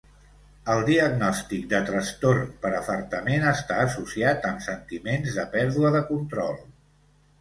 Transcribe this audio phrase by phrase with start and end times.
[0.75, 6.59] El diagnòstic de trastorn per afartament està associat amb sentiments de pèrdua de control.